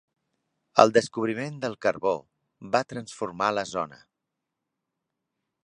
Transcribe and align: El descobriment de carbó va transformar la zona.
El 0.83 0.93
descobriment 0.95 1.59
de 1.65 1.69
carbó 1.87 2.13
va 2.77 2.83
transformar 2.95 3.51
la 3.59 3.67
zona. 3.73 4.01